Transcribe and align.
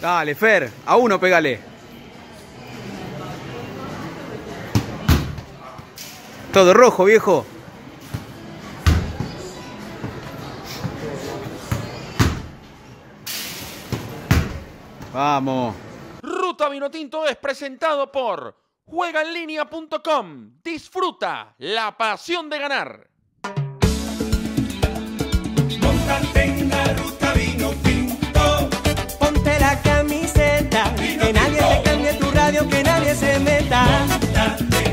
Dale, 0.00 0.34
Fer, 0.34 0.70
a 0.84 0.96
uno 0.96 1.20
pégale. 1.20 1.60
Todo 6.52 6.74
rojo, 6.74 7.04
viejo. 7.04 7.46
Vamos. 15.12 15.76
Ruta 16.20 16.68
Vinotinto 16.68 17.26
es 17.26 17.36
presentado 17.36 18.10
por 18.10 18.56
juegaenlinea.com. 18.86 20.60
Disfruta 20.62 21.54
la 21.58 21.96
pasión 21.96 22.50
de 22.50 22.58
ganar. 22.58 23.11
Que 33.12 33.18
se 33.18 33.38
meta. 33.40 33.84
Montate 34.08 34.84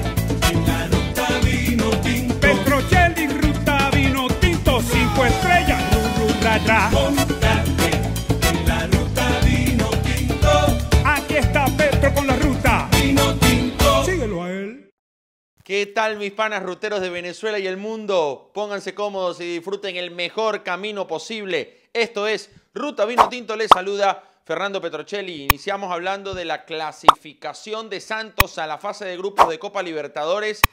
en 0.51 0.67
la 0.67 0.87
ruta 0.87 1.27
vino 1.43 1.89
tinto. 2.01 2.39
Petrocelli, 2.39 3.27
ruta 3.27 3.89
vino 3.93 4.27
tinto. 4.39 4.81
Cinco 4.81 5.25
estrellas, 5.25 5.81
ru, 5.93 6.01
ru, 6.17 6.33
ra, 6.43 6.57
ra. 6.65 6.89
Montate 6.89 7.91
en 8.49 8.67
la 8.67 8.87
ruta 8.87 9.39
vino 9.45 9.89
tinto. 10.03 10.49
Aquí 11.05 11.35
está 11.35 11.65
Petro 11.77 12.13
con 12.13 12.27
la 12.27 12.35
ruta 12.35 12.89
vino 13.01 13.35
tinto. 13.35 14.03
Síguelo 14.03 14.43
a 14.43 14.51
él. 14.51 14.91
¿Qué 15.63 15.85
tal 15.85 16.17
mis 16.17 16.31
panas 16.31 16.63
ruteros 16.63 17.01
de 17.01 17.09
Venezuela 17.09 17.59
y 17.59 17.67
el 17.67 17.77
mundo? 17.77 18.51
Pónganse 18.53 18.93
cómodos 18.93 19.39
y 19.39 19.45
disfruten 19.45 19.95
el 19.95 20.11
mejor 20.11 20.63
camino 20.63 21.07
posible. 21.07 21.89
Esto 21.93 22.27
es 22.27 22.49
Ruta 22.73 23.05
Vino 23.05 23.29
Tinto, 23.29 23.55
les 23.55 23.69
saluda 23.69 24.28
Fernando 24.49 24.81
Petrocelli. 24.81 25.43
Iniciamos 25.43 25.91
hablando 25.91 26.33
de 26.33 26.43
la 26.43 26.65
clasificación 26.65 27.87
de 27.87 28.01
Santos 28.01 28.57
a 28.57 28.65
la 28.65 28.79
fase 28.79 29.05
de 29.05 29.15
grupos 29.15 29.47
de 29.47 29.59
Copa 29.59 29.83
Libertadores, 29.83 30.63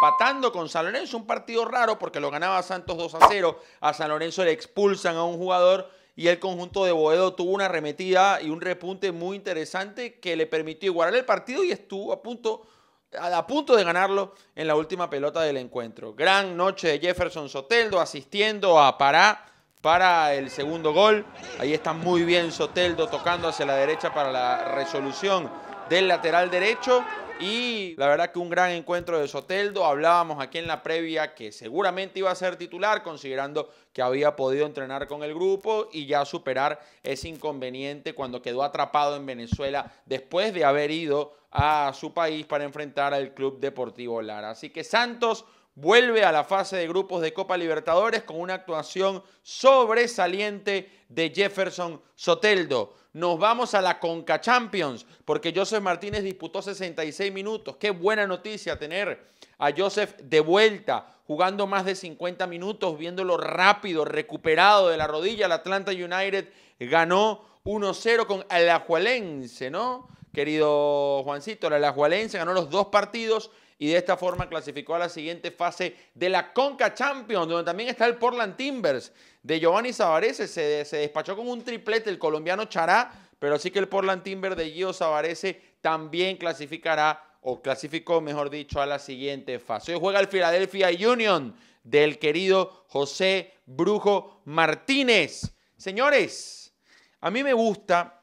empatando 0.00 0.50
con 0.50 0.70
San 0.70 0.86
Lorenzo, 0.86 1.18
un 1.18 1.26
partido 1.26 1.66
raro 1.66 1.98
porque 1.98 2.20
lo 2.20 2.30
ganaba 2.30 2.62
Santos 2.62 2.96
2 2.96 3.16
a 3.16 3.28
0. 3.28 3.60
A 3.82 3.92
San 3.92 4.08
Lorenzo 4.08 4.42
le 4.44 4.52
expulsan 4.52 5.16
a 5.16 5.24
un 5.24 5.36
jugador 5.36 5.90
y 6.16 6.28
el 6.28 6.38
conjunto 6.38 6.86
de 6.86 6.92
Boedo 6.92 7.34
tuvo 7.34 7.50
una 7.50 7.66
arremetida 7.66 8.40
y 8.40 8.48
un 8.48 8.62
repunte 8.62 9.12
muy 9.12 9.36
interesante 9.36 10.18
que 10.20 10.34
le 10.34 10.46
permitió 10.46 10.90
igualar 10.90 11.14
el 11.14 11.26
partido 11.26 11.62
y 11.62 11.70
estuvo 11.70 12.14
a 12.14 12.22
punto 12.22 12.66
a 13.12 13.46
punto 13.46 13.76
de 13.76 13.84
ganarlo 13.84 14.32
en 14.54 14.66
la 14.66 14.74
última 14.74 15.10
pelota 15.10 15.42
del 15.42 15.58
encuentro. 15.58 16.14
Gran 16.14 16.56
noche 16.56 16.88
de 16.88 16.98
Jefferson 16.98 17.50
Soteldo 17.50 18.00
asistiendo 18.00 18.80
a 18.80 18.96
Pará 18.96 19.44
para 19.80 20.34
el 20.34 20.50
segundo 20.50 20.92
gol. 20.92 21.24
Ahí 21.58 21.72
está 21.72 21.92
muy 21.92 22.24
bien 22.24 22.52
Soteldo 22.52 23.08
tocando 23.08 23.48
hacia 23.48 23.66
la 23.66 23.76
derecha 23.76 24.12
para 24.12 24.32
la 24.32 24.74
resolución 24.74 25.50
del 25.88 26.08
lateral 26.08 26.50
derecho. 26.50 27.04
Y 27.40 27.94
la 27.96 28.08
verdad 28.08 28.32
que 28.32 28.40
un 28.40 28.50
gran 28.50 28.72
encuentro 28.72 29.20
de 29.20 29.28
Soteldo. 29.28 29.84
Hablábamos 29.84 30.42
aquí 30.42 30.58
en 30.58 30.66
la 30.66 30.82
previa 30.82 31.34
que 31.34 31.52
seguramente 31.52 32.18
iba 32.18 32.32
a 32.32 32.34
ser 32.34 32.56
titular, 32.56 33.04
considerando 33.04 33.70
que 33.92 34.02
había 34.02 34.34
podido 34.34 34.66
entrenar 34.66 35.06
con 35.06 35.22
el 35.22 35.34
grupo 35.34 35.88
y 35.92 36.06
ya 36.06 36.24
superar 36.24 36.80
ese 37.04 37.28
inconveniente 37.28 38.12
cuando 38.12 38.42
quedó 38.42 38.64
atrapado 38.64 39.14
en 39.14 39.24
Venezuela 39.24 39.92
después 40.04 40.52
de 40.52 40.64
haber 40.64 40.90
ido 40.90 41.36
a 41.52 41.92
su 41.94 42.12
país 42.12 42.44
para 42.44 42.64
enfrentar 42.64 43.14
al 43.14 43.32
Club 43.34 43.60
Deportivo 43.60 44.20
Lara. 44.20 44.50
Así 44.50 44.70
que 44.70 44.82
Santos 44.82 45.44
vuelve 45.80 46.24
a 46.24 46.32
la 46.32 46.42
fase 46.42 46.76
de 46.76 46.88
grupos 46.88 47.22
de 47.22 47.32
Copa 47.32 47.56
Libertadores 47.56 48.24
con 48.24 48.40
una 48.40 48.54
actuación 48.54 49.22
sobresaliente 49.42 50.90
de 51.08 51.30
Jefferson 51.30 52.02
Soteldo. 52.16 52.94
Nos 53.12 53.38
vamos 53.38 53.74
a 53.74 53.80
la 53.80 54.00
Conca 54.00 54.40
Champions 54.40 55.06
porque 55.24 55.52
Joseph 55.54 55.80
Martínez 55.80 56.24
disputó 56.24 56.62
66 56.62 57.32
minutos. 57.32 57.76
Qué 57.76 57.90
buena 57.90 58.26
noticia 58.26 58.76
tener 58.76 59.28
a 59.58 59.70
Joseph 59.76 60.16
de 60.20 60.40
vuelta, 60.40 61.14
jugando 61.28 61.68
más 61.68 61.84
de 61.84 61.94
50 61.94 62.48
minutos, 62.48 62.98
viéndolo 62.98 63.36
rápido, 63.36 64.04
recuperado 64.04 64.88
de 64.88 64.96
la 64.96 65.06
rodilla. 65.06 65.46
El 65.46 65.52
Atlanta 65.52 65.92
United 65.92 66.48
ganó 66.80 67.44
1-0 67.64 68.26
con 68.26 68.44
Alajuelense, 68.48 69.70
¿no? 69.70 70.08
Querido 70.34 71.22
Juancito, 71.22 71.68
el 71.68 71.74
Alajuelense 71.74 72.38
ganó 72.38 72.52
los 72.52 72.68
dos 72.68 72.88
partidos 72.88 73.52
y 73.78 73.88
de 73.88 73.96
esta 73.96 74.16
forma 74.16 74.48
clasificó 74.48 74.96
a 74.96 74.98
la 74.98 75.08
siguiente 75.08 75.52
fase 75.52 75.94
de 76.12 76.28
la 76.28 76.52
Conca 76.52 76.92
Champions, 76.94 77.48
donde 77.48 77.64
también 77.64 77.88
está 77.88 78.06
el 78.06 78.16
Portland 78.16 78.56
Timbers 78.56 79.12
de 79.42 79.60
Giovanni 79.60 79.92
Savarese. 79.92 80.48
Se, 80.48 80.84
se 80.84 80.96
despachó 80.96 81.36
con 81.36 81.48
un 81.48 81.62
triplete 81.62 82.10
el 82.10 82.18
colombiano 82.18 82.64
Chará, 82.64 83.30
pero 83.38 83.56
sí 83.58 83.70
que 83.70 83.78
el 83.78 83.88
Portland 83.88 84.24
Timbers 84.24 84.56
de 84.56 84.70
Gio 84.70 84.92
Savarese 84.92 85.62
también 85.80 86.36
clasificará, 86.36 87.24
o 87.40 87.62
clasificó, 87.62 88.20
mejor 88.20 88.50
dicho, 88.50 88.82
a 88.82 88.86
la 88.86 88.98
siguiente 88.98 89.60
fase. 89.60 89.94
Hoy 89.94 90.00
juega 90.00 90.18
el 90.18 90.28
Philadelphia 90.28 90.88
Union 91.08 91.54
del 91.84 92.18
querido 92.18 92.84
José 92.88 93.54
Brujo 93.64 94.42
Martínez. 94.44 95.54
Señores, 95.76 96.74
a 97.20 97.30
mí 97.30 97.44
me 97.44 97.52
gusta 97.52 98.20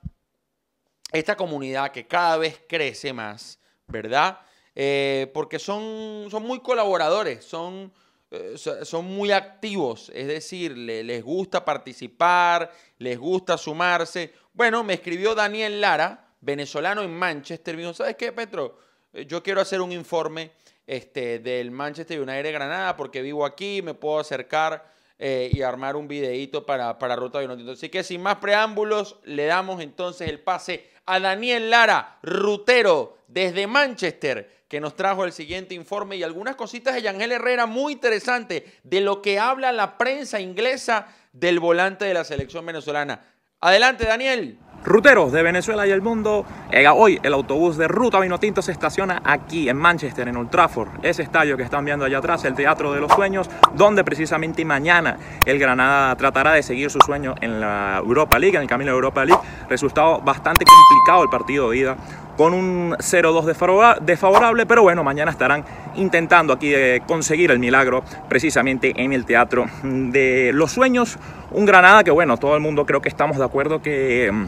esta 1.12 1.38
comunidad 1.38 1.92
que 1.92 2.06
cada 2.06 2.38
vez 2.38 2.62
crece 2.68 3.14
más, 3.14 3.58
¿verdad? 3.88 4.40
Eh, 4.78 5.32
porque 5.34 5.58
son, 5.58 6.28
son 6.30 6.44
muy 6.44 6.60
colaboradores, 6.60 7.46
son, 7.46 7.94
eh, 8.32 8.54
so- 8.58 8.84
son 8.84 9.06
muy 9.06 9.32
activos, 9.32 10.12
es 10.14 10.28
decir, 10.28 10.78
le- 10.78 11.02
les 11.04 11.24
gusta 11.24 11.64
participar, 11.64 12.72
les 12.98 13.18
gusta 13.18 13.58
sumarse. 13.58 14.34
Bueno, 14.54 14.84
me 14.84 14.96
escribió 14.96 15.34
Daniel 15.34 15.80
Lara, 15.80 16.28
venezolano 16.42 17.02
en 17.04 17.14
Manchester, 17.14 17.76
me 17.76 17.84
dijo, 17.84 17.94
¿sabes 17.94 18.16
qué, 18.18 18.34
Petro? 18.34 18.78
Eh, 19.14 19.26
Yo 19.26 19.42
quiero 19.42 19.62
hacer 19.62 19.80
un 19.80 19.94
informe 19.94 20.52
este, 20.86 21.40
del 21.40 21.72
Manchester 21.72 22.20
United 22.22 22.52
Granada 22.52 22.98
porque 22.98 23.22
vivo 23.22 23.46
aquí, 23.46 23.82
me 23.82 23.94
puedo 23.94 24.20
acercar 24.20 24.94
y 25.18 25.62
armar 25.62 25.96
un 25.96 26.10
videíto 26.10 26.66
para, 26.66 27.00
para 27.00 27.16
Ruta 27.16 27.40
Vinotinto. 27.40 27.72
Así 27.72 27.88
que 27.88 28.04
sin 28.04 28.22
más 28.22 28.36
preámbulos, 28.36 29.16
le 29.24 29.46
damos 29.46 29.82
entonces 29.82 30.28
el 30.28 30.42
pase 30.42 30.90
a 31.06 31.22
Daniel 31.22 31.70
Lara, 31.70 32.20
rutero 32.22 33.18
desde 33.30 33.66
Manchester, 33.66 34.52
que 34.68 34.80
nos 34.80 34.96
trajo 34.96 35.26
el 35.26 35.32
siguiente 35.32 35.76
informe 35.76 36.16
y 36.16 36.24
algunas 36.24 36.56
cositas 36.56 36.96
de 36.96 37.02
Yangel 37.02 37.32
Herrera 37.32 37.66
muy 37.66 37.94
interesantes 37.94 38.64
de 38.84 39.02
lo 39.02 39.22
que 39.22 39.40
habla 39.40 39.72
la 39.72 39.98
prensa 39.98 40.40
inglesa 40.40 41.08
del 41.34 41.60
volante 41.60 42.06
de 42.06 42.14
la 42.14 42.24
selección 42.24 42.66
venezolana. 42.66 43.22
Adelante, 43.62 44.06
Daniel. 44.06 44.60
Ruteros 44.84 45.32
de 45.32 45.42
Venezuela 45.42 45.88
y 45.88 45.90
el 45.90 46.04
mundo, 46.04 46.46
hoy 46.94 47.20
el 47.24 47.34
autobús 47.34 47.76
de 47.76 47.88
Ruta 47.88 48.20
Vinotinto 48.20 48.62
se 48.62 48.72
estaciona 48.72 49.20
aquí 49.26 49.68
en 49.68 49.78
Manchester, 49.78 50.28
en 50.28 50.38
Old 50.38 50.52
Trafford, 50.52 51.04
ese 51.04 51.24
estadio 51.24 51.58
que 51.58 51.64
están 51.64 51.84
viendo 51.84 52.06
allá 52.06 52.20
atrás, 52.20 52.46
el 52.46 52.54
Teatro 52.54 52.94
de 52.94 53.02
los 53.02 53.12
Sueños, 53.12 53.50
donde 53.74 54.04
precisamente 54.04 54.64
mañana 54.64 55.18
el 55.44 55.58
Granada 55.58 56.16
tratará 56.16 56.52
de 56.54 56.62
seguir 56.62 56.92
su 56.92 57.00
sueño 57.00 57.34
en 57.42 57.60
la 57.60 57.98
Europa 57.98 58.38
League, 58.38 58.56
en 58.56 58.62
el 58.62 58.70
camino 58.70 58.92
de 58.92 58.96
Europa 58.96 59.26
League. 59.26 59.42
Resultado 59.68 60.22
bastante 60.22 60.66
complicado 60.66 61.24
el 61.24 61.30
partido 61.30 61.72
de 61.72 61.78
ida, 61.78 61.98
con 62.38 62.54
un 62.54 62.96
0-2 63.00 63.46
desfavora- 63.46 64.00
desfavorable, 64.00 64.66
pero 64.66 64.82
bueno, 64.84 65.04
mañana 65.04 65.32
estarán 65.32 65.64
intentando 65.96 66.54
aquí 66.54 66.70
de 66.70 67.02
conseguir 67.08 67.52
el 67.52 67.60
milagro 67.60 68.04
precisamente 68.28 68.94
en 68.96 69.14
el 69.14 69.26
Teatro 69.26 69.66
de 69.84 70.52
los 70.54 70.72
Sueños. 70.72 71.18
Un 71.52 71.66
Granada 71.66 72.04
que 72.04 72.12
bueno, 72.12 72.38
todo 72.38 72.56
el 72.56 72.62
mundo 72.62 72.86
creo 72.86 73.02
que 73.02 73.10
estamos 73.10 73.38
de 73.38 73.46
acuerdo 73.46 73.82
que... 73.82 74.30
mm, 74.32 74.46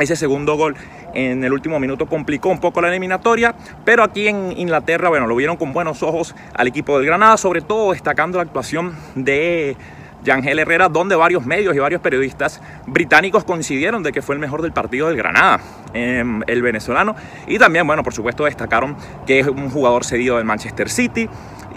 ese 0.00 0.14
segundo 0.14 0.56
gol 0.56 0.76
en 1.12 1.42
el 1.42 1.52
último 1.52 1.80
minuto 1.80 2.06
complicó 2.06 2.50
un 2.50 2.60
poco 2.60 2.80
la 2.80 2.86
eliminatoria, 2.88 3.56
pero 3.84 4.04
aquí 4.04 4.28
en 4.28 4.56
Inglaterra, 4.56 5.08
bueno, 5.08 5.26
lo 5.26 5.34
vieron 5.34 5.56
con 5.56 5.72
buenos 5.72 6.04
ojos 6.04 6.36
al 6.54 6.68
equipo 6.68 6.96
del 6.96 7.06
Granada, 7.06 7.36
sobre 7.36 7.62
todo 7.62 7.90
destacando 7.90 8.38
la 8.38 8.44
actuación 8.44 8.94
de 9.16 9.76
Yangel 10.24 10.58
Herrera, 10.58 10.88
donde 10.88 11.16
varios 11.16 11.46
medios 11.46 11.74
y 11.74 11.78
varios 11.78 12.00
periodistas 12.00 12.60
británicos 12.86 13.44
coincidieron 13.44 14.02
de 14.02 14.12
que 14.12 14.22
fue 14.22 14.34
el 14.34 14.40
mejor 14.40 14.62
del 14.62 14.72
partido 14.72 15.08
del 15.08 15.16
Granada, 15.16 15.60
eh, 15.94 16.24
el 16.46 16.62
venezolano, 16.62 17.14
y 17.46 17.58
también, 17.58 17.86
bueno, 17.86 18.02
por 18.02 18.14
supuesto 18.14 18.44
destacaron 18.44 18.96
que 19.26 19.40
es 19.40 19.46
un 19.46 19.70
jugador 19.70 20.04
cedido 20.04 20.36
del 20.36 20.44
Manchester 20.44 20.88
City, 20.88 21.28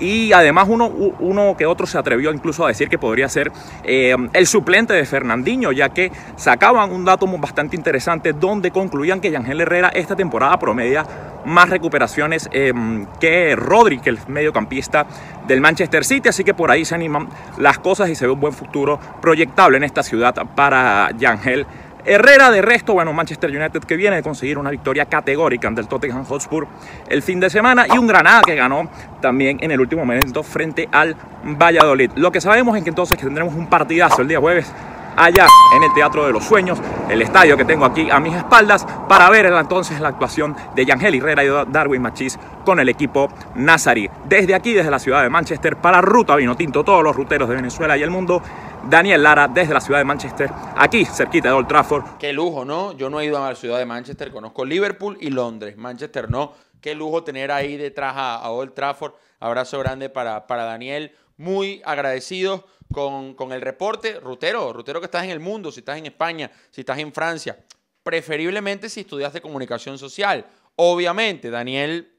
y 0.01 0.33
además 0.33 0.68
uno, 0.68 0.88
uno 0.88 1.56
que 1.56 1.65
otro 1.65 1.86
se 1.86 1.98
atrevió 1.98 2.33
incluso 2.33 2.65
a 2.65 2.69
decir 2.69 2.89
que 2.89 2.98
podría 2.98 3.30
ser 3.30 3.51
eh, 3.83 4.15
el 4.33 4.48
suplente 4.48 4.94
de 4.94 5.06
Fernandinho, 5.06 5.71
ya 5.71 5.89
que 5.89 6.12
sacaban 6.36 6.92
un 6.92 7.06
dato 7.06 7.27
bastante 7.38 7.75
interesante 7.75 8.33
donde 8.33 8.71
concluían 8.71 9.21
que 9.21 9.31
Yangel 9.31 9.62
Herrera 9.62 9.89
esta 9.89 10.15
temporada 10.15 10.57
promedia 10.57 11.06
más 11.45 11.69
recuperaciones 11.69 12.50
eh, 12.51 12.74
que 13.19 13.56
Rodri, 13.56 14.00
que 14.00 14.09
el 14.09 14.19
mediocampista 14.27 15.06
del 15.48 15.62
Manchester 15.62 16.03
City, 16.03 16.30
así 16.30 16.44
que 16.44 16.53
por 16.53 16.71
ahí 16.71 16.83
se 16.83 16.95
animan 16.95 17.30
las 17.57 17.80
cosas 17.80 18.09
y 18.09 18.15
se 18.15 18.25
ve 18.25 18.33
un 18.33 18.39
buen 18.39 18.53
futuro 18.53 19.00
proyectable 19.21 19.77
en 19.77 19.83
esta 19.83 20.03
ciudad 20.03 20.36
para 20.56 21.12
Yangel 21.18 21.65
Herrera, 22.06 22.51
de 22.51 22.62
resto, 22.62 22.94
bueno, 22.94 23.13
Manchester 23.13 23.50
United 23.50 23.81
que 23.81 23.95
viene 23.95 24.15
de 24.15 24.24
conseguir 24.24 24.57
una 24.57 24.69
victoria 24.69 25.06
categórica 25.06 25.68
ante 25.68 25.81
el 25.81 25.88
Tottenham 25.88 26.25
Hotspur 26.25 26.68
el 27.09 27.21
fin 27.21 27.39
de 27.39 27.50
semana 27.50 27.86
y 27.94 27.98
un 27.98 28.07
Granada 28.07 28.42
que 28.42 28.56
ganó 28.56 28.89
también 29.21 29.57
en 29.62 29.71
el 29.71 29.80
último 29.80 30.06
momento 30.06 30.44
frente 30.44 30.89
al 30.92 31.15
Valladolid. 31.44 32.12
Lo 32.15 32.31
que 32.31 32.42
sabemos 32.42 32.77
es 32.77 32.83
que 32.83 32.89
entonces 32.89 33.18
que 33.18 33.25
tendremos 33.25 33.53
un 33.53 33.68
partidazo 33.68 34.21
el 34.21 34.27
día 34.27 34.39
jueves 34.39 34.71
allá 35.15 35.45
en 35.75 35.83
el 35.83 35.94
Teatro 35.94 36.25
de 36.25 36.31
los 36.31 36.44
Sueños, 36.44 36.80
el 37.09 37.21
estadio 37.21 37.57
que 37.57 37.65
tengo 37.65 37.86
aquí 37.86 38.09
a 38.09 38.19
mis 38.19 38.33
espaldas, 38.33 38.86
para 39.07 39.30
ver 39.30 39.45
entonces 39.45 40.00
la 40.00 40.09
actuación 40.09 40.56
de 40.75 40.86
Yangel 40.86 41.15
Herrera 41.15 41.44
y 41.44 41.50
Darwin 41.71 42.01
Machís 42.01 42.39
con 42.63 42.79
el 42.79 42.89
equipo 42.89 43.29
Nazari. 43.55 44.09
Desde 44.25 44.55
aquí, 44.55 44.73
desde 44.73 44.91
la 44.91 44.99
ciudad 44.99 45.23
de 45.23 45.29
Manchester, 45.29 45.77
para 45.77 46.01
Ruta 46.01 46.35
Vinotinto, 46.35 46.83
todos 46.83 47.03
los 47.03 47.15
ruteros 47.15 47.49
de 47.49 47.55
Venezuela 47.55 47.97
y 47.97 48.03
el 48.03 48.09
mundo, 48.09 48.41
Daniel 48.89 49.21
Lara 49.21 49.47
desde 49.47 49.73
la 49.73 49.81
ciudad 49.81 49.99
de 49.99 50.05
Manchester, 50.05 50.49
aquí 50.75 51.05
cerquita 51.05 51.49
de 51.49 51.53
Old 51.53 51.67
Trafford. 51.67 52.17
Qué 52.19 52.33
lujo, 52.33 52.65
¿no? 52.65 52.93
Yo 52.93 53.09
no 53.09 53.19
he 53.19 53.25
ido 53.25 53.43
a 53.43 53.49
la 53.49 53.55
ciudad 53.55 53.77
de 53.77 53.85
Manchester, 53.85 54.31
conozco 54.31 54.65
Liverpool 54.65 55.17
y 55.21 55.29
Londres, 55.29 55.77
Manchester 55.77 56.29
no. 56.29 56.53
Qué 56.81 56.95
lujo 56.95 57.23
tener 57.23 57.51
ahí 57.51 57.77
detrás 57.77 58.13
a, 58.17 58.49
Old 58.49 58.73
Trafford. 58.73 59.13
Abrazo 59.39 59.77
grande 59.79 60.09
para, 60.09 60.47
para 60.47 60.63
Daniel. 60.63 61.15
Muy 61.37 61.81
agradecidos 61.85 62.63
con, 62.91 63.35
con, 63.35 63.51
el 63.51 63.61
reporte. 63.61 64.19
Rutero, 64.19 64.73
Rutero 64.73 64.99
que 64.99 65.05
estás 65.05 65.23
en 65.23 65.29
el 65.29 65.39
mundo, 65.39 65.71
si 65.71 65.81
estás 65.81 65.99
en 65.99 66.07
España, 66.07 66.49
si 66.71 66.81
estás 66.81 66.97
en 66.97 67.13
Francia. 67.13 67.63
Preferiblemente 68.01 68.89
si 68.89 69.01
estudiaste 69.01 69.41
comunicación 69.41 69.99
social. 69.99 70.43
Obviamente, 70.75 71.51
Daniel 71.51 72.10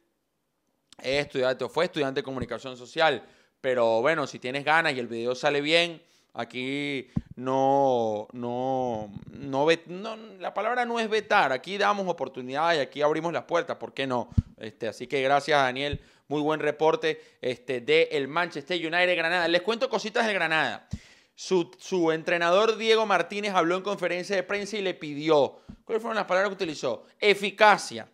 estudiante 1.02 1.68
fue 1.68 1.86
estudiante 1.86 2.20
de 2.20 2.24
comunicación 2.24 2.76
social. 2.76 3.22
Pero 3.60 4.00
bueno, 4.00 4.26
si 4.26 4.38
tienes 4.38 4.64
ganas 4.64 4.94
y 4.94 4.98
el 4.98 5.06
video 5.06 5.34
sale 5.34 5.60
bien, 5.60 6.02
Aquí 6.34 7.08
no, 7.36 8.26
no, 8.32 9.12
no, 9.32 9.66
no, 9.86 10.16
la 10.38 10.54
palabra 10.54 10.86
no 10.86 10.98
es 10.98 11.10
vetar, 11.10 11.52
aquí 11.52 11.76
damos 11.76 12.08
oportunidades, 12.08 12.80
aquí 12.80 13.02
abrimos 13.02 13.34
las 13.34 13.44
puertas, 13.44 13.76
¿por 13.76 13.92
qué 13.92 14.06
no? 14.06 14.30
Este, 14.56 14.88
así 14.88 15.06
que 15.06 15.20
gracias 15.20 15.60
Daniel, 15.60 16.00
muy 16.28 16.40
buen 16.40 16.60
reporte 16.60 17.20
este, 17.42 17.82
de 17.82 18.26
Manchester 18.26 18.78
United 18.78 19.14
Granada. 19.14 19.46
Les 19.46 19.60
cuento 19.60 19.90
cositas 19.90 20.24
del 20.24 20.34
Granada. 20.34 20.88
Su, 21.34 21.70
su, 21.78 22.12
entrenador 22.12 22.78
Diego 22.78 23.04
Martínez 23.04 23.52
habló 23.52 23.76
en 23.76 23.82
conferencia 23.82 24.34
de 24.34 24.42
prensa 24.42 24.78
y 24.78 24.82
le 24.82 24.94
pidió, 24.94 25.60
¿cuáles 25.84 26.00
fueron 26.00 26.16
las 26.16 26.26
palabras 26.26 26.48
que 26.48 26.64
utilizó? 26.64 27.04
Eficacia, 27.18 28.08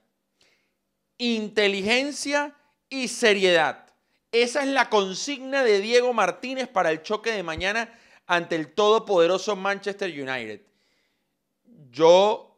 inteligencia 1.19 2.53
y 2.91 3.09
seriedad. 3.09 3.87
Esa 4.33 4.63
es 4.63 4.69
la 4.69 4.91
consigna 4.91 5.63
de 5.63 5.81
Diego 5.81 6.13
Martínez 6.13 6.69
para 6.69 6.91
el 6.91 7.03
choque 7.03 7.33
de 7.33 7.43
mañana 7.43 7.93
ante 8.27 8.57
el 8.57 8.75
todopoderoso 8.75 9.57
Manchester 9.57 10.11
United. 10.11 10.61
Yo 11.91 12.49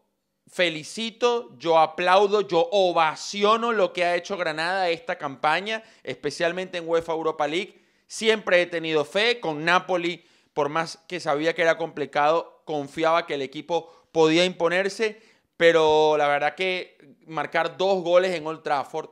felicito, 0.49 1.57
yo 1.59 1.79
aplaudo, 1.79 2.41
yo 2.41 2.69
ovaciono 2.73 3.73
lo 3.73 3.93
que 3.93 4.05
ha 4.05 4.17
hecho 4.17 4.37
Granada 4.37 4.89
esta 4.89 5.17
campaña, 5.17 5.83
especialmente 6.03 6.79
en 6.79 6.89
UEFA 6.89 7.13
Europa 7.13 7.47
League. 7.47 7.81
Siempre 8.09 8.61
he 8.61 8.67
tenido 8.67 9.05
fe 9.05 9.39
con 9.39 9.65
Napoli, 9.65 10.25
por 10.53 10.69
más 10.69 10.99
que 11.07 11.21
sabía 11.21 11.55
que 11.55 11.63
era 11.63 11.79
complicado, 11.79 12.63
confiaba 12.65 13.27
que 13.27 13.35
el 13.35 13.43
equipo 13.43 14.09
podía 14.11 14.45
imponerse, 14.45 15.23
pero 15.57 16.17
la 16.17 16.27
verdad 16.27 16.57
que 16.57 16.99
marcar 17.27 17.77
dos 17.77 18.03
goles 18.03 18.35
en 18.35 18.45
Old 18.45 18.65
Trafford, 18.65 19.11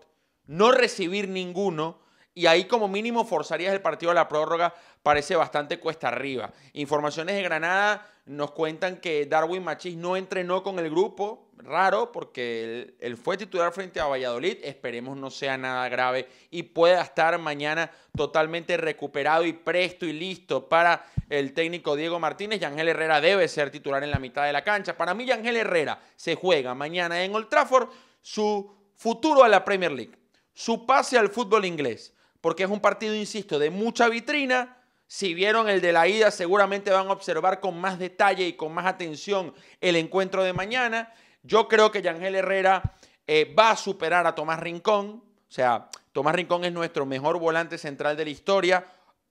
no 0.48 0.72
recibir 0.72 1.28
ninguno, 1.28 2.00
y 2.34 2.46
ahí 2.46 2.64
como 2.64 2.88
mínimo 2.88 3.24
forzarías 3.24 3.72
el 3.72 3.80
partido 3.80 4.10
a 4.10 4.14
la 4.14 4.28
prórroga, 4.28 4.74
parece 5.02 5.36
bastante 5.36 5.78
cuesta 5.78 6.08
arriba. 6.08 6.52
Informaciones 6.72 7.36
de 7.36 7.42
Granada 7.42 8.06
nos 8.26 8.50
cuentan 8.50 8.98
que 8.98 9.26
Darwin 9.26 9.64
Machís 9.64 9.96
no 9.96 10.16
entrenó 10.16 10.62
con 10.62 10.78
el 10.78 10.90
grupo, 10.90 11.48
raro, 11.56 12.12
porque 12.12 12.94
él, 13.00 13.16
fue 13.16 13.36
titular 13.36 13.72
frente 13.72 14.00
a 14.00 14.06
Valladolid, 14.06 14.58
esperemos 14.62 15.16
no 15.16 15.30
sea 15.30 15.56
nada 15.56 15.88
grave 15.88 16.28
y 16.50 16.62
pueda 16.62 17.02
estar 17.02 17.36
mañana 17.38 17.90
totalmente 18.16 18.76
recuperado 18.76 19.44
y 19.44 19.52
presto 19.52 20.06
y 20.06 20.12
listo 20.12 20.68
para 20.68 21.04
el 21.28 21.52
técnico 21.52 21.96
Diego 21.96 22.18
Martínez. 22.18 22.60
Yangel 22.60 22.88
Herrera 22.88 23.20
debe 23.20 23.48
ser 23.48 23.70
titular 23.70 24.04
en 24.04 24.10
la 24.10 24.18
mitad 24.18 24.44
de 24.44 24.52
la 24.52 24.64
cancha. 24.64 24.96
Para 24.96 25.14
mí 25.14 25.24
Yangel 25.24 25.56
Herrera 25.56 26.00
se 26.16 26.34
juega 26.34 26.74
mañana 26.74 27.22
en 27.22 27.34
Old 27.34 27.48
Trafford 27.48 27.88
su 28.20 28.70
futuro 28.94 29.44
a 29.44 29.48
la 29.48 29.64
Premier 29.64 29.92
League, 29.92 30.12
su 30.58 30.86
pase 30.86 31.16
al 31.16 31.28
fútbol 31.28 31.64
inglés 31.64 32.12
porque 32.40 32.64
es 32.64 32.68
un 32.68 32.80
partido, 32.80 33.14
insisto, 33.14 33.60
de 33.60 33.70
mucha 33.70 34.08
vitrina. 34.08 34.76
Si 35.06 35.32
vieron 35.32 35.68
el 35.68 35.80
de 35.80 35.92
la 35.92 36.08
ida, 36.08 36.32
seguramente 36.32 36.90
van 36.90 37.06
a 37.06 37.12
observar 37.12 37.60
con 37.60 37.80
más 37.80 38.00
detalle 38.00 38.44
y 38.44 38.54
con 38.54 38.74
más 38.74 38.86
atención 38.86 39.54
el 39.80 39.94
encuentro 39.94 40.42
de 40.42 40.52
mañana. 40.52 41.12
Yo 41.44 41.68
creo 41.68 41.92
que 41.92 42.02
Yangel 42.02 42.34
Herrera 42.34 42.82
eh, 43.24 43.54
va 43.56 43.70
a 43.70 43.76
superar 43.76 44.26
a 44.26 44.34
Tomás 44.34 44.58
Rincón. 44.58 45.22
O 45.48 45.52
sea, 45.52 45.90
Tomás 46.12 46.34
Rincón 46.34 46.64
es 46.64 46.72
nuestro 46.72 47.06
mejor 47.06 47.38
volante 47.38 47.78
central 47.78 48.16
de 48.16 48.24
la 48.24 48.30
historia. 48.30 48.84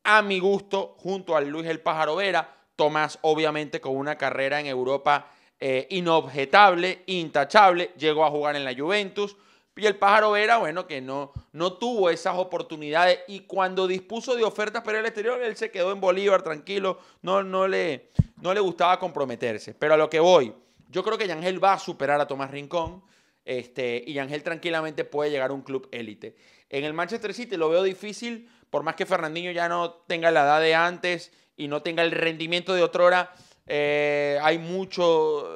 A 0.06 0.22
mi 0.22 0.40
gusto, 0.40 0.96
junto 0.98 1.36
al 1.36 1.50
Luis 1.50 1.68
El 1.68 1.82
Pájaro 1.82 2.16
Vera. 2.16 2.56
Tomás, 2.78 3.20
obviamente, 3.24 3.82
con 3.82 3.98
una 3.98 4.18
carrera 4.18 4.62
en 4.62 4.68
Europa 4.68 5.30
eh, 5.60 5.88
inobjetable, 5.90 7.04
intachable. 7.08 7.92
Llegó 7.98 8.26
a 8.26 8.32
jugar 8.32 8.56
en 8.56 8.64
la 8.64 8.74
Juventus. 8.74 9.36
Y 9.78 9.86
el 9.86 9.96
pájaro 9.96 10.32
Vera, 10.32 10.58
bueno, 10.58 10.88
que 10.88 11.02
no, 11.02 11.32
no 11.54 11.74
tuvo 11.74 12.10
esas 12.10 12.36
oportunidades 12.36 13.20
y 13.28 13.42
cuando 13.42 13.86
dispuso 13.86 14.36
de 14.36 14.44
ofertas 14.44 14.82
para 14.82 15.00
el 15.00 15.06
exterior, 15.06 15.40
él 15.42 15.56
se 15.56 15.70
quedó 15.70 15.92
en 15.92 16.02
Bolívar 16.02 16.42
tranquilo, 16.42 17.00
no, 17.22 17.44
no, 17.44 17.68
le, 17.68 18.10
no 18.42 18.56
le 18.56 18.60
gustaba 18.60 19.00
comprometerse. 19.00 19.76
Pero 19.76 19.94
a 19.94 19.98
lo 19.98 20.10
que 20.10 20.20
voy, 20.20 20.52
yo 20.90 21.04
creo 21.04 21.18
que 21.18 21.28
Yangel 21.28 21.64
va 21.64 21.74
a 21.74 21.80
superar 21.80 22.20
a 22.20 22.28
Tomás 22.28 22.50
Rincón 22.50 23.04
este, 23.46 24.04
y 24.06 24.14
Yangel 24.14 24.42
tranquilamente 24.42 25.06
puede 25.06 25.30
llegar 25.30 25.52
a 25.52 25.54
un 25.54 25.62
club 25.62 25.88
élite. 25.92 26.36
En 26.70 26.84
el 26.84 26.94
Manchester 26.94 27.34
City 27.36 27.56
lo 27.56 27.70
veo 27.70 27.84
difícil, 27.84 28.50
por 28.72 28.82
más 28.82 28.96
que 28.96 29.06
Fernandinho 29.06 29.52
ya 29.52 29.70
no 29.70 29.92
tenga 30.08 30.32
la 30.32 30.42
edad 30.42 30.60
de 30.60 30.74
antes 30.74 31.32
y 31.56 31.68
no 31.68 31.84
tenga 31.84 32.02
el 32.02 32.12
rendimiento 32.12 32.74
de 32.74 32.82
otrora, 32.82 33.32
eh, 33.68 34.40
hay, 34.42 34.58
mucho, 34.58 35.48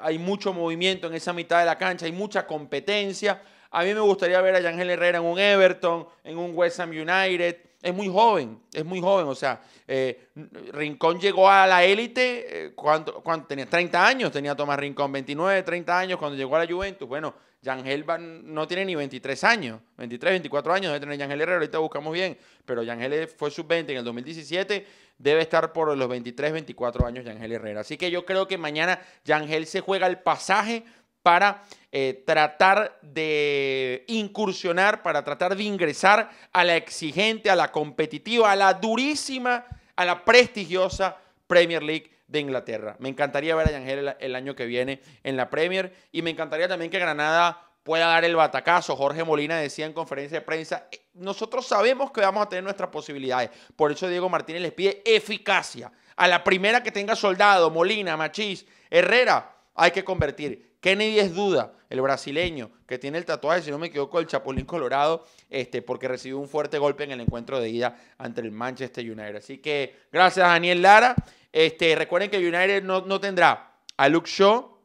hay 0.00 0.18
mucho 0.18 0.54
movimiento 0.54 1.08
en 1.08 1.14
esa 1.14 1.34
mitad 1.34 1.58
de 1.58 1.66
la 1.66 1.76
cancha, 1.76 2.06
hay 2.06 2.12
mucha 2.12 2.46
competencia 2.46 3.42
a 3.70 3.82
mí 3.82 3.94
me 3.94 4.00
gustaría 4.00 4.40
ver 4.40 4.54
a 4.54 4.60
Yangel 4.60 4.90
Herrera 4.90 5.18
en 5.18 5.24
un 5.24 5.38
Everton, 5.38 6.06
en 6.24 6.38
un 6.38 6.52
West 6.54 6.80
Ham 6.80 6.90
United. 6.90 7.56
Es 7.82 7.94
muy 7.94 8.08
joven, 8.08 8.60
es 8.72 8.84
muy 8.84 9.00
joven. 9.00 9.26
O 9.26 9.34
sea, 9.34 9.60
eh, 9.86 10.28
Rincón 10.72 11.20
llegó 11.20 11.48
a 11.48 11.66
la 11.66 11.84
élite 11.84 12.66
eh, 12.66 12.74
cuando, 12.74 13.22
tenía 13.46 13.66
30 13.66 14.06
años, 14.06 14.32
tenía 14.32 14.54
Tomás 14.54 14.78
Rincón, 14.78 15.12
29, 15.12 15.62
30 15.62 15.98
años 15.98 16.18
cuando 16.18 16.36
llegó 16.36 16.56
a 16.56 16.64
la 16.64 16.72
Juventus. 16.72 17.08
Bueno, 17.08 17.34
Yangel 17.66 18.04
no 18.44 18.66
tiene 18.66 18.84
ni 18.84 18.94
23 18.94 19.44
años, 19.44 19.80
23, 19.96 20.32
24 20.34 20.72
años 20.72 20.92
debe 20.92 21.00
tener 21.00 21.18
Yangel 21.18 21.40
Herrera, 21.40 21.56
ahorita 21.56 21.78
buscamos 21.78 22.12
bien, 22.12 22.38
pero 22.64 22.82
Yangel 22.82 23.28
fue 23.28 23.50
sub-20 23.50 23.90
en 23.90 23.96
el 23.98 24.04
2017, 24.04 24.86
debe 25.18 25.42
estar 25.42 25.72
por 25.72 25.96
los 25.96 26.08
23, 26.08 26.52
24 26.52 27.06
años 27.06 27.24
Yangel 27.24 27.52
Herrera. 27.52 27.80
Así 27.80 27.96
que 27.96 28.10
yo 28.10 28.24
creo 28.24 28.46
que 28.46 28.56
mañana 28.56 29.00
Yangel 29.24 29.66
se 29.66 29.80
juega 29.80 30.06
el 30.06 30.18
pasaje 30.18 30.84
para 31.26 31.64
eh, 31.90 32.22
tratar 32.24 33.00
de 33.02 34.04
incursionar, 34.06 35.02
para 35.02 35.24
tratar 35.24 35.56
de 35.56 35.64
ingresar 35.64 36.30
a 36.52 36.62
la 36.62 36.76
exigente, 36.76 37.50
a 37.50 37.56
la 37.56 37.72
competitiva, 37.72 38.52
a 38.52 38.54
la 38.54 38.74
durísima, 38.74 39.66
a 39.96 40.04
la 40.04 40.24
prestigiosa 40.24 41.16
Premier 41.48 41.82
League 41.82 42.12
de 42.28 42.38
Inglaterra. 42.38 42.94
Me 43.00 43.08
encantaría 43.08 43.56
ver 43.56 43.66
a 43.66 43.70
Yangel 43.72 44.14
el, 44.20 44.36
año 44.36 44.54
que 44.54 44.66
viene 44.66 45.00
en 45.24 45.36
la 45.36 45.50
Premier 45.50 45.92
y 46.12 46.22
me 46.22 46.30
encantaría 46.30 46.68
también 46.68 46.92
que 46.92 47.00
Granada 47.00 47.60
pueda 47.82 48.06
dar 48.06 48.24
el 48.24 48.36
batacazo. 48.36 48.94
Jorge 48.94 49.24
Molina 49.24 49.56
decía 49.56 49.84
en 49.84 49.94
conferencia 49.94 50.38
de 50.38 50.46
prensa, 50.46 50.86
eh, 50.92 51.00
nosotros 51.14 51.66
sabemos 51.66 52.12
que 52.12 52.20
vamos 52.20 52.46
a 52.46 52.48
tener 52.48 52.62
nuestras 52.62 52.90
posibilidades. 52.90 53.50
Por 53.74 53.90
eso 53.90 54.06
Diego 54.06 54.28
Martínez 54.28 54.62
les 54.62 54.72
pide 54.72 55.02
eficacia. 55.04 55.90
A 56.14 56.28
la 56.28 56.44
primera 56.44 56.84
que 56.84 56.92
tenga 56.92 57.16
soldado, 57.16 57.68
Molina, 57.72 58.16
Machís, 58.16 58.64
Herrera, 58.88 59.56
hay 59.74 59.90
que 59.90 60.04
convertir. 60.04 60.75
Kennedy 60.86 61.18
es 61.18 61.34
duda, 61.34 61.72
el 61.90 62.00
brasileño, 62.00 62.70
que 62.86 62.96
tiene 62.96 63.18
el 63.18 63.24
tatuaje, 63.24 63.60
si 63.60 63.72
no 63.72 63.78
me 63.78 63.88
equivoco, 63.88 64.20
el 64.20 64.28
Chapulín 64.28 64.64
Colorado, 64.66 65.26
este, 65.50 65.82
porque 65.82 66.06
recibió 66.06 66.38
un 66.38 66.48
fuerte 66.48 66.78
golpe 66.78 67.02
en 67.02 67.10
el 67.10 67.20
encuentro 67.20 67.58
de 67.58 67.68
ida 67.70 67.98
ante 68.18 68.40
el 68.40 68.52
Manchester 68.52 69.04
United. 69.04 69.34
Así 69.34 69.58
que 69.58 69.96
gracias 70.12 70.46
a 70.46 70.50
Daniel 70.50 70.82
Lara. 70.82 71.16
Este, 71.50 71.96
recuerden 71.96 72.30
que 72.30 72.38
United 72.38 72.84
no, 72.84 73.00
no 73.00 73.18
tendrá 73.18 73.80
a 73.96 74.08
Luke 74.08 74.30
Shaw, 74.30 74.78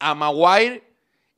a 0.00 0.14
Maguire 0.14 0.82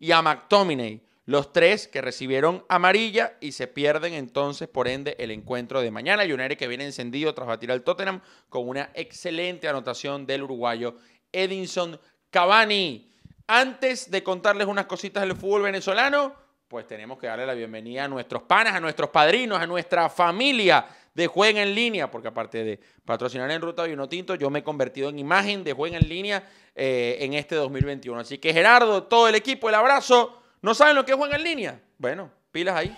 y 0.01 0.11
a 0.11 0.23
McTominay. 0.23 1.01
Los 1.27 1.53
tres 1.53 1.87
que 1.87 2.01
recibieron 2.01 2.65
amarilla 2.69 3.37
y 3.41 3.53
se 3.53 3.69
pierden 3.69 4.13
entonces, 4.13 4.67
por 4.67 4.89
ende, 4.89 5.15
el 5.21 5.31
encuentro 5.31 5.83
de 5.83 5.93
mañana. 5.93 6.25
United 6.25 6.59
que 6.59 6.67
viene 6.67 6.85
encendido 6.85 7.33
tras 7.33 7.47
batir 7.47 7.71
al 7.71 7.85
Tottenham 7.85 8.23
con 8.49 8.69
una 8.69 8.91
excelente 8.95 9.69
anotación 9.69 10.27
del 10.27 10.43
uruguayo 10.43 10.97
Edinson 11.31 12.01
Cavani. 12.31 13.09
Antes 13.51 14.11
de 14.11 14.23
contarles 14.23 14.67
unas 14.67 14.85
cositas 14.85 15.23
del 15.23 15.35
fútbol 15.35 15.63
venezolano, 15.63 16.35
pues 16.69 16.87
tenemos 16.87 17.19
que 17.19 17.29
darle 17.29 17.47
la 17.47 17.55
bienvenida 17.55 18.05
a 18.05 18.09
nuestros 18.09 18.43
panas, 18.43 18.75
a 18.75 18.81
nuestros 18.81 19.09
padrinos, 19.09 19.59
a 19.59 19.67
nuestra 19.67 20.11
familia 20.11 20.87
de 21.15 21.27
Juega 21.27 21.63
en 21.63 21.75
Línea, 21.75 22.11
porque 22.11 22.29
aparte 22.29 22.63
de 22.63 22.79
patrocinar 23.07 23.51
en 23.51 23.63
Ruta 23.63 23.85
Vino 23.85 24.07
Tinto, 24.07 24.35
yo 24.35 24.51
me 24.51 24.59
he 24.59 24.63
convertido 24.63 25.09
en 25.09 25.19
imagen 25.19 25.65
de 25.65 25.73
Juega 25.73 25.97
en 25.97 26.07
Línea 26.07 26.47
eh, 26.75 27.17
en 27.21 27.33
este 27.33 27.55
2021. 27.55 28.21
Así 28.21 28.37
que 28.37 28.53
Gerardo, 28.53 29.05
todo 29.05 29.29
el 29.29 29.35
equipo, 29.35 29.71
el 29.71 29.77
abrazo. 29.77 30.43
¿No 30.61 30.75
saben 30.75 30.95
lo 30.95 31.07
que 31.07 31.13
es 31.13 31.17
Juega 31.17 31.37
en 31.37 31.45
Línea? 31.45 31.81
Bueno, 31.97 32.31
pilas 32.53 32.77
ahí. 32.77 32.95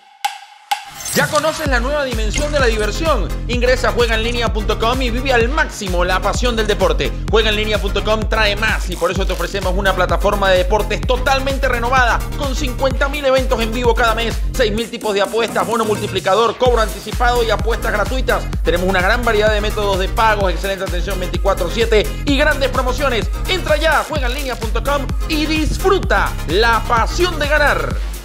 ¿Ya 1.15 1.27
conoces 1.27 1.67
la 1.67 1.81
nueva 1.81 2.05
dimensión 2.05 2.53
de 2.53 2.61
la 2.61 2.67
diversión? 2.67 3.27
Ingresa 3.49 3.89
a 3.89 3.93
juegaenlinea.com 3.93 5.03
y 5.03 5.11
vive 5.11 5.33
al 5.33 5.49
máximo 5.49 6.05
la 6.05 6.23
pasión 6.23 6.55
del 6.55 6.69
deporte. 6.69 7.11
Juegaenlinea.com 7.33 8.29
trae 8.29 8.55
más 8.55 8.89
y 8.91 8.97
por 8.97 9.11
eso 9.11 9.27
te 9.27 9.33
ofrecemos 9.33 9.75
una 9.77 9.93
plataforma 9.93 10.51
de 10.51 10.59
deportes 10.59 11.01
totalmente 11.01 11.69
renovada 11.69 12.21
con 12.39 12.55
50.000 12.55 13.27
eventos 13.27 13.61
en 13.61 13.73
vivo 13.73 13.93
cada 13.93 14.15
mes, 14.15 14.41
6.000 14.53 14.89
tipos 14.89 15.13
de 15.13 15.23
apuestas, 15.23 15.67
bono 15.67 15.85
multiplicador, 15.85 16.57
cobro 16.57 16.81
anticipado 16.81 17.43
y 17.43 17.51
apuestas 17.51 17.91
gratuitas. 17.91 18.45
Tenemos 18.63 18.89
una 18.89 19.03
gran 19.03 19.25
variedad 19.25 19.53
de 19.53 19.61
métodos 19.61 19.99
de 19.99 20.09
pagos, 20.09 20.53
excelente 20.53 20.85
atención 20.85 21.19
24/7 21.19 22.07
y 22.25 22.39
grandes 22.39 22.69
promociones. 22.69 23.29
Entra 23.49 23.77
ya 23.77 23.99
a 23.99 24.05
juegaenlinea.com 24.05 25.07
y 25.29 25.47
disfruta 25.47 26.31
la 26.47 26.85
pasión 26.87 27.37
de 27.41 27.49
ganar. 27.49 28.20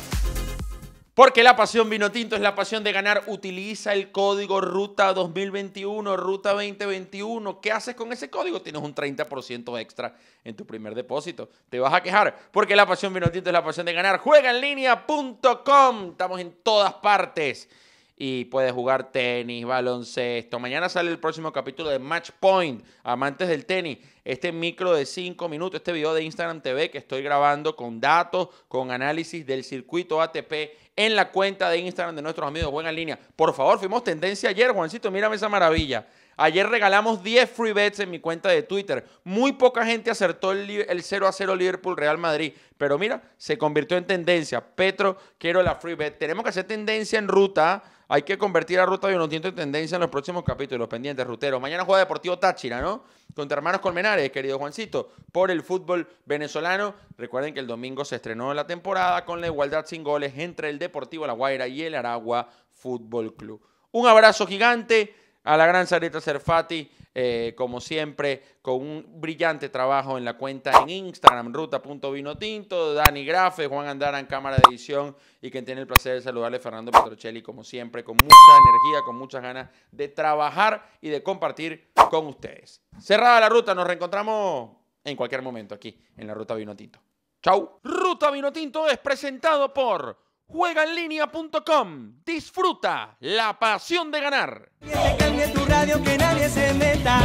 Porque 1.16 1.44
la 1.44 1.56
pasión 1.56 1.90
vino 1.90 2.12
tinto 2.12 2.36
es 2.36 2.42
la 2.42 2.56
pasión 2.56 2.84
de 2.84 2.92
ganar. 2.92 3.24
Utiliza 3.28 3.94
el 3.94 4.12
código 4.12 4.60
Ruta 4.60 5.14
2021, 5.14 6.18
Ruta 6.18 6.52
2021. 6.52 7.62
¿Qué 7.62 7.72
haces 7.72 7.96
con 7.96 8.12
ese 8.12 8.30
código? 8.30 8.62
Tienes 8.62 8.82
un 8.82 8.94
30% 8.94 9.80
extra 9.80 10.14
en 10.44 10.58
tu 10.58 10.68
primer 10.68 10.94
depósito. 10.94 11.50
Te 11.70 11.80
vas 11.80 11.94
a 11.94 12.04
quejar 12.04 12.38
porque 12.52 12.76
la 12.76 12.86
pasión 12.86 13.14
vino 13.14 13.32
tinto 13.32 13.50
es 13.50 13.54
la 13.54 13.64
pasión 13.64 13.86
de 13.86 13.94
ganar. 13.94 14.20
Juega 14.20 14.52
en 14.52 14.60
línea.com. 14.60 16.10
Estamos 16.12 16.42
en 16.42 16.52
todas 16.62 16.96
partes. 16.96 17.70
Y 18.18 18.46
puedes 18.46 18.72
jugar 18.72 19.12
tenis, 19.12 19.66
baloncesto. 19.66 20.58
Mañana 20.58 20.88
sale 20.88 21.12
el 21.12 21.20
próximo 21.20 21.52
capítulo 21.52 21.90
de 21.90 22.00
Match 22.00 22.30
Point. 22.40 22.86
Amantes 23.04 23.50
del 23.50 23.66
tenis. 23.66 23.98
Este 24.24 24.54
micro 24.54 24.94
de 24.94 25.06
5 25.06 25.50
minutos, 25.50 25.80
este 25.80 25.92
video 25.92 26.14
de 26.14 26.24
Instagram 26.24 26.62
TV 26.62 26.90
que 26.90 26.98
estoy 26.98 27.22
grabando 27.22 27.76
con 27.76 28.00
datos, 28.00 28.50
con 28.70 28.92
análisis 28.92 29.46
del 29.46 29.66
circuito 29.66 30.22
ATP 30.22 30.54
en 30.96 31.16
la 31.16 31.30
cuenta 31.32 31.70
de 31.70 31.80
Instagram 31.80 32.16
de 32.16 32.22
nuestros 32.22 32.48
amigos 32.48 32.72
Buena 32.72 32.92
Línea. 32.92 33.20
Por 33.36 33.54
favor, 33.54 33.80
fuimos 33.80 34.04
tendencia 34.04 34.50
ayer, 34.50 34.72
Juancito, 34.72 35.12
mírame 35.12 35.36
esa 35.36 35.50
maravilla. 35.50 36.08
Ayer 36.38 36.68
regalamos 36.68 37.24
10 37.24 37.50
free 37.50 37.72
bets 37.72 38.00
en 38.00 38.12
mi 38.12 38.20
cuenta 38.20 38.50
de 38.50 38.64
Twitter. 38.64 39.06
Muy 39.24 39.54
poca 39.54 39.86
gente 39.86 40.12
acertó 40.12 40.52
el, 40.52 40.70
el 40.70 41.04
0 41.04 41.28
a 41.28 41.32
0 41.32 41.56
Liverpool 41.56 41.96
Real 41.96 42.18
Madrid. 42.18 42.54
Pero 42.78 42.98
mira, 42.98 43.22
se 43.38 43.58
convirtió 43.58 43.98
en 43.98 44.06
tendencia. 44.06 44.60
Petro, 44.60 45.18
quiero 45.38 45.64
la 45.64 45.76
free 45.76 45.96
bet. 45.96 46.18
Tenemos 46.18 46.44
que 46.44 46.50
hacer 46.50 46.66
tendencia 46.66 47.20
en 47.20 47.30
ruta. 47.30 47.84
Hay 48.08 48.22
que 48.22 48.38
convertir 48.38 48.80
a 48.80 48.86
Ruta 48.86 49.08
Vinotinto 49.08 49.48
en 49.48 49.56
tendencia 49.56 49.96
en 49.96 50.02
los 50.02 50.12
próximos 50.12 50.44
capítulos 50.44 50.88
pendientes, 50.88 51.26
Rutero. 51.26 51.60
Mañana 51.60 51.84
juega 51.86 52.00
Deportivo 52.00 52.38
Táchira, 52.38 52.80
¿no? 52.80 53.04
Contra 53.36 53.58
Hermanos 53.58 53.82
Colmenares, 53.82 54.32
querido 54.32 54.60
Juancito, 54.60 55.12
por 55.32 55.50
el 55.50 55.64
fútbol 55.64 56.08
venezolano. 56.26 56.94
Recuerden 57.18 57.54
que 57.54 57.60
el 57.60 57.68
domingo 57.68 58.06
se 58.06 58.18
estrenó 58.18 58.54
la 58.54 58.68
temporada 58.68 59.26
con 59.26 59.42
la 59.42 59.48
igualdad 59.48 59.86
sin 59.86 60.04
goles 60.04 60.38
entre 60.38 60.70
el 60.70 60.78
Deportivo 60.78 61.26
La 61.26 61.34
Guaira 61.34 61.68
y 61.68 61.82
el 61.82 61.96
Aragua 61.96 62.48
Fútbol 62.72 63.36
Club. 63.36 63.62
Un 63.92 64.08
abrazo 64.08 64.46
gigante 64.46 65.16
a 65.46 65.56
la 65.56 65.68
gran 65.68 65.88
Sarita 65.88 66.20
Serfati, 66.20 66.92
eh, 67.14 67.54
como 67.56 67.80
siempre, 67.80 68.44
con 68.62 68.82
un 68.82 69.06
brillante 69.22 69.70
trabajo 69.70 70.18
en 70.18 70.26
la 70.26 70.38
cuenta 70.38 70.72
en 70.82 70.90
Instagram, 70.90 71.54
ruta.vinotinto, 71.54 72.94
Dani 72.94 73.24
Grafe, 73.24 73.68
Juan 73.68 73.88
Andara 73.88 74.20
en 74.20 74.26
cámara 74.26 74.58
de 74.58 74.64
edición 74.68 75.16
y 75.42 75.50
quien 75.50 75.64
tiene 75.64 75.82
el 75.82 75.88
placer 75.88 76.16
de 76.16 76.22
saludarle, 76.22 76.60
Fernando 76.60 76.92
Petrocelli, 76.92 77.42
como 77.42 77.64
siempre, 77.64 78.04
con 78.04 78.18
mucha 78.18 78.36
energía, 78.36 79.06
con 79.06 79.16
muchas 79.16 79.42
ganas 79.42 79.70
de 79.92 80.10
trabajar 80.10 80.90
y 81.00 81.10
de 81.10 81.24
compartir 81.24 81.92
con 82.10 82.26
ustedes. 82.28 82.82
Cerrada 83.00 83.40
la 83.40 83.50
ruta, 83.50 83.74
nos 83.74 83.88
reencontramos 83.88 84.72
en 85.04 85.16
cualquier 85.16 85.44
momento 85.44 85.76
aquí 85.76 85.98
en 86.18 86.28
la 86.28 86.34
Ruta 86.34 86.56
Vinotinto. 86.56 87.00
Chau. 87.42 87.80
Ruta 87.84 88.32
Vinotinto 88.32 88.90
es 88.90 88.98
presentado 88.98 89.72
por 89.72 90.25
juegaenlinea.com. 90.48 92.14
Disfruta 92.26 93.18
la 93.20 93.58
pasión 93.60 94.12
de 94.12 94.22
ganar. 94.22 94.72
Que 94.82 94.94
se 94.94 95.18
cambie 95.18 95.48
tu 95.50 95.66
radio, 95.66 96.02
que 96.04 96.18
nadie 96.18 96.50
se 96.50 96.74
meta. 96.74 97.20